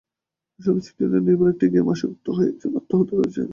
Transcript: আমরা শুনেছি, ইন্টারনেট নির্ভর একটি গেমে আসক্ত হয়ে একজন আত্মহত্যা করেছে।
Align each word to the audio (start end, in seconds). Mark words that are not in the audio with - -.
আমরা 0.49 0.63
শুনেছি, 0.65 0.89
ইন্টারনেট 0.93 1.23
নির্ভর 1.27 1.47
একটি 1.49 1.65
গেমে 1.73 1.91
আসক্ত 1.91 2.25
হয়ে 2.29 2.49
একজন 2.49 2.71
আত্মহত্যা 2.77 3.15
করেছে। 3.19 3.41